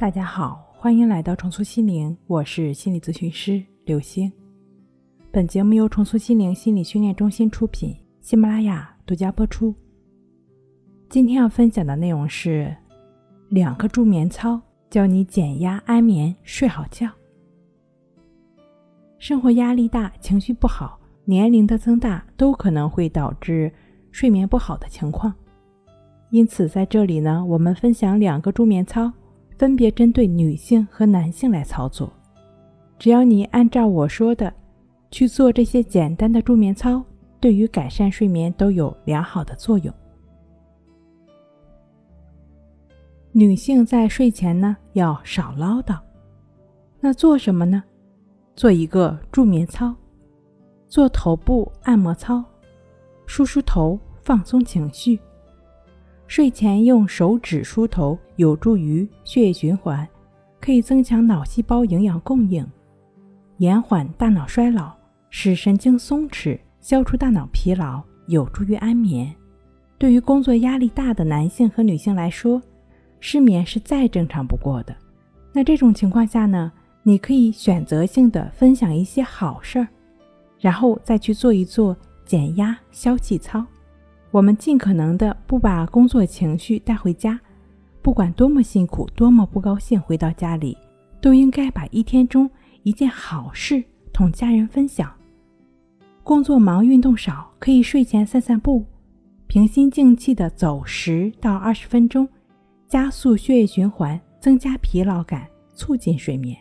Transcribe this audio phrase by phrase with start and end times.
[0.00, 4.32] 大家好，欢迎来到重塑心灵，我是心理咨询师刘星。
[5.30, 9.74] 本节目由重塑心灵心理训练中心出品，喜马拉雅独家播出。
[11.10, 12.74] 今天要分享的内容是
[13.50, 14.58] 两个助眠操，
[14.88, 17.06] 教你减压安眠睡好觉。
[19.18, 23.70] 生活压力大，情绪不好，年龄的增大都可能会导致
[24.10, 25.34] 睡眠不好的情况。
[26.30, 29.12] 因此，在这里呢，我们分享两个助眠操。
[29.60, 32.10] 分别针对女性和男性来操作，
[32.98, 34.50] 只要你按照我说的
[35.10, 37.04] 去做这些简单的助眠操，
[37.38, 39.92] 对于改善睡眠都有良好的作用。
[43.32, 45.98] 女性在睡前呢要少唠叨，
[46.98, 47.84] 那做什么呢？
[48.56, 49.94] 做一个助眠操，
[50.88, 52.42] 做头部按摩操，
[53.26, 55.20] 梳梳头，放松情绪。
[56.30, 60.06] 睡前用手指梳头有助于血液循环，
[60.60, 62.64] 可以增强脑细胞营养供应，
[63.56, 64.92] 延缓大脑衰老，
[65.28, 69.34] 使神经松弛，消除大脑疲劳，有助于安眠。
[69.98, 72.62] 对于工作压力大的男性和女性来说，
[73.18, 74.94] 失眠是再正常不过的。
[75.52, 76.70] 那这种情况下呢，
[77.02, 79.88] 你可以选择性的分享一些好事儿，
[80.60, 83.66] 然后再去做一做减压消气操。
[84.30, 87.40] 我们尽可能的不把工作情绪带回家，
[88.00, 90.78] 不管多么辛苦、多么不高兴，回到家里
[91.20, 92.48] 都应该把一天中
[92.84, 95.12] 一件好事同家人分享。
[96.22, 98.84] 工作忙、运动少，可以睡前散散步，
[99.48, 102.28] 平心静气的走十到二十分钟，
[102.86, 106.56] 加速血液循环，增加疲劳感，促进睡眠。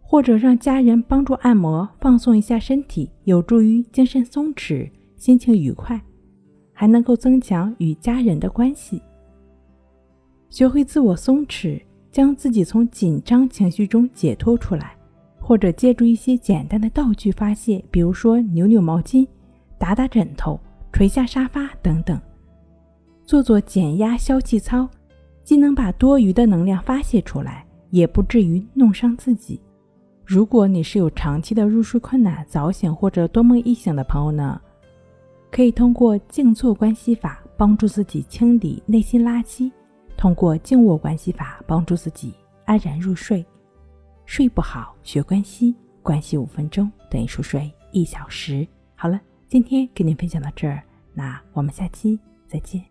[0.00, 6.02] 或者让家人帮助按摩，放松一下身体，有助于精神松弛，心情愉快。
[6.80, 9.02] 还能够增强与家人的关系。
[10.48, 11.78] 学会自我松弛，
[12.10, 14.96] 将自己从紧张情绪中解脱出来，
[15.38, 19.28] 或者借助一些简单的道具发泄，比如说扭扭毛巾、
[19.76, 20.58] 打打枕头、
[20.90, 22.18] 捶下沙发等等，
[23.26, 24.88] 做做减压消气操，
[25.44, 29.60] 既能把多余的能量发泄出来，也不至于弄伤自己。
[30.24, 34.58] 如果你是有长期的入睡困难、早醒或者多梦易醒的朋友呢？
[35.60, 39.70] 可以通过静坐关系法帮助自己清理内心垃圾，
[40.16, 42.32] 通过静卧关系法帮助自己
[42.64, 43.44] 安然入睡。
[44.24, 48.66] 睡不好学关系，关系五分钟等于熟睡一小时。
[48.94, 50.82] 好了，今天跟您分享到这儿，
[51.12, 52.18] 那我们下期
[52.48, 52.82] 再见。